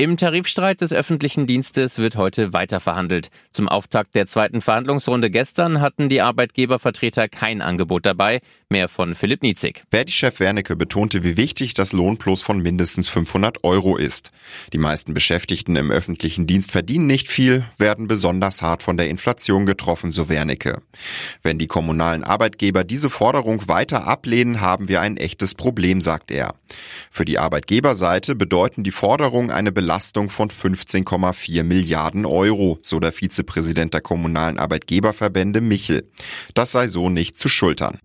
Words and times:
Im 0.00 0.16
Tarifstreit 0.16 0.80
des 0.80 0.92
öffentlichen 0.92 1.48
Dienstes 1.48 1.98
wird 1.98 2.14
heute 2.14 2.52
weiter 2.52 2.78
verhandelt. 2.78 3.32
Zum 3.50 3.68
Auftakt 3.68 4.14
der 4.14 4.28
zweiten 4.28 4.60
Verhandlungsrunde 4.60 5.28
gestern 5.28 5.80
hatten 5.80 6.08
die 6.08 6.20
Arbeitgebervertreter 6.20 7.26
kein 7.26 7.60
Angebot 7.60 8.06
dabei. 8.06 8.40
Mehr 8.68 8.88
von 8.88 9.16
Philipp 9.16 9.42
Nietzig. 9.42 9.82
Verdi-Chef 9.90 10.38
Wernicke 10.38 10.76
betonte, 10.76 11.24
wie 11.24 11.36
wichtig 11.36 11.74
das 11.74 11.92
Lohnplus 11.92 12.42
von 12.42 12.62
mindestens 12.62 13.08
500 13.08 13.64
Euro 13.64 13.96
ist. 13.96 14.30
Die 14.72 14.78
meisten 14.78 15.14
Beschäftigten 15.14 15.74
im 15.74 15.90
öffentlichen 15.90 16.46
Dienst 16.46 16.70
verdienen 16.70 17.08
nicht 17.08 17.26
viel, 17.26 17.64
werden 17.76 18.06
besonders 18.06 18.62
hart 18.62 18.84
von 18.84 18.96
der 18.98 19.08
Inflation 19.08 19.66
getroffen, 19.66 20.12
so 20.12 20.28
Wernicke. 20.28 20.80
Wenn 21.42 21.58
die 21.58 21.66
kommunalen 21.66 22.22
Arbeitgeber 22.22 22.84
diese 22.84 23.10
Forderung 23.10 23.66
weiter 23.66 24.06
ablehnen, 24.06 24.60
haben 24.60 24.88
wir 24.88 25.00
ein 25.00 25.16
echtes 25.16 25.56
Problem, 25.56 26.00
sagt 26.00 26.30
er. 26.30 26.54
Für 27.10 27.24
die 27.24 27.40
Arbeitgeberseite 27.40 28.36
bedeuten 28.36 28.84
die 28.84 28.92
Forderungen 28.92 29.50
eine 29.50 29.72
Belastung 29.72 29.87
von 30.28 30.50
15,4 30.50 31.62
Milliarden 31.62 32.26
Euro, 32.26 32.78
so 32.82 33.00
der 33.00 33.12
Vizepräsident 33.12 33.94
der 33.94 34.00
kommunalen 34.00 34.58
Arbeitgeberverbände 34.58 35.60
Michel. 35.60 36.08
Das 36.54 36.72
sei 36.72 36.88
so 36.88 37.08
nicht 37.08 37.38
zu 37.38 37.48
schultern. 37.48 37.98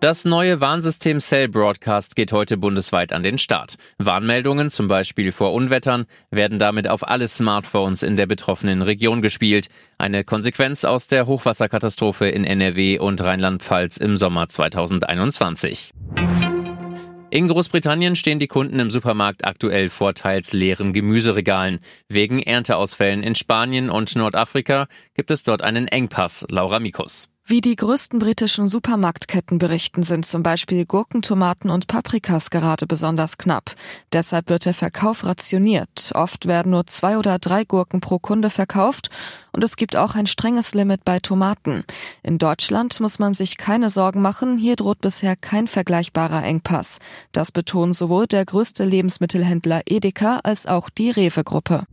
Das 0.00 0.24
neue 0.26 0.60
Warnsystem 0.60 1.20
Cell 1.20 1.48
Broadcast 1.48 2.16
geht 2.16 2.30
heute 2.30 2.58
bundesweit 2.58 3.12
an 3.12 3.22
den 3.22 3.38
Start. 3.38 3.76
Warnmeldungen, 3.98 4.68
zum 4.68 4.88
Beispiel 4.88 5.32
vor 5.32 5.54
Unwettern, 5.54 6.04
werden 6.30 6.58
damit 6.58 6.86
auf 6.86 7.08
alle 7.08 7.26
Smartphones 7.28 8.02
in 8.02 8.14
der 8.14 8.26
betroffenen 8.26 8.82
Region 8.82 9.22
gespielt. 9.22 9.68
Eine 9.96 10.22
Konsequenz 10.22 10.84
aus 10.84 11.08
der 11.08 11.26
Hochwasserkatastrophe 11.26 12.28
in 12.28 12.44
NRW 12.44 12.98
und 12.98 13.20
Rheinland-Pfalz 13.20 13.96
im 13.96 14.16
Sommer 14.18 14.48
2021. 14.48 15.92
In 17.28 17.48
Großbritannien 17.48 18.14
stehen 18.14 18.38
die 18.38 18.46
Kunden 18.46 18.78
im 18.78 18.88
Supermarkt 18.88 19.44
aktuell 19.44 19.90
vor 19.90 20.14
teils 20.14 20.52
leeren 20.52 20.92
Gemüseregalen. 20.92 21.80
Wegen 22.08 22.40
Ernteausfällen 22.40 23.24
in 23.24 23.34
Spanien 23.34 23.90
und 23.90 24.14
Nordafrika 24.14 24.86
gibt 25.14 25.32
es 25.32 25.42
dort 25.42 25.60
einen 25.60 25.88
Engpass. 25.88 26.46
Laura 26.50 26.78
Mikus. 26.78 27.28
Wie 27.48 27.60
die 27.60 27.76
größten 27.76 28.18
britischen 28.18 28.66
Supermarktketten 28.66 29.58
berichten, 29.58 30.02
sind 30.02 30.26
zum 30.26 30.42
Beispiel 30.42 30.84
Gurken, 30.84 31.22
Tomaten 31.22 31.70
und 31.70 31.86
Paprikas 31.86 32.50
gerade 32.50 32.88
besonders 32.88 33.38
knapp. 33.38 33.70
Deshalb 34.12 34.48
wird 34.48 34.64
der 34.64 34.74
Verkauf 34.74 35.24
rationiert. 35.24 36.10
Oft 36.16 36.46
werden 36.46 36.72
nur 36.72 36.88
zwei 36.88 37.18
oder 37.18 37.38
drei 37.38 37.64
Gurken 37.64 38.00
pro 38.00 38.18
Kunde 38.18 38.50
verkauft 38.50 39.10
und 39.52 39.62
es 39.62 39.76
gibt 39.76 39.94
auch 39.94 40.16
ein 40.16 40.26
strenges 40.26 40.74
Limit 40.74 41.04
bei 41.04 41.20
Tomaten. 41.20 41.84
In 42.24 42.38
Deutschland 42.38 42.98
muss 42.98 43.20
man 43.20 43.32
sich 43.32 43.56
keine 43.58 43.90
Sorgen 43.90 44.22
machen, 44.22 44.58
hier 44.58 44.74
droht 44.74 45.00
bisher 45.00 45.36
kein 45.36 45.68
vergleichbarer 45.68 46.42
Engpass. 46.42 46.98
Das 47.30 47.52
betonen 47.52 47.92
sowohl 47.92 48.26
der 48.26 48.44
größte 48.44 48.84
Lebensmittelhändler 48.84 49.82
Edeka 49.86 50.40
als 50.42 50.66
auch 50.66 50.90
die 50.90 51.12
Rewe-Gruppe. 51.12 51.84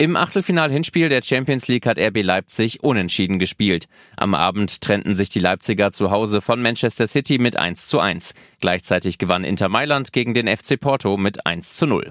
Im 0.00 0.14
Achtelfinal-Hinspiel 0.14 1.08
der 1.08 1.22
Champions 1.22 1.66
League 1.66 1.84
hat 1.84 1.98
RB 1.98 2.22
Leipzig 2.22 2.84
unentschieden 2.84 3.40
gespielt. 3.40 3.88
Am 4.16 4.32
Abend 4.32 4.80
trennten 4.80 5.16
sich 5.16 5.28
die 5.28 5.40
Leipziger 5.40 5.90
zu 5.90 6.12
Hause 6.12 6.40
von 6.40 6.62
Manchester 6.62 7.08
City 7.08 7.38
mit 7.38 7.58
1 7.58 7.88
zu 7.88 7.98
1. 7.98 8.34
Gleichzeitig 8.60 9.18
gewann 9.18 9.42
Inter 9.42 9.68
Mailand 9.68 10.12
gegen 10.12 10.34
den 10.34 10.46
FC 10.46 10.80
Porto 10.80 11.16
mit 11.16 11.46
1 11.46 11.74
zu 11.74 11.86
0. 11.86 12.08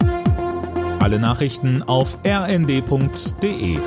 Alle 1.00 1.18
Nachrichten 1.18 1.82
auf 1.82 2.18
rnd.de 2.26 3.78